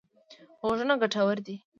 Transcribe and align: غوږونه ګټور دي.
غوږونه 0.65 0.93
ګټور 1.01 1.37
دي. 1.45 1.55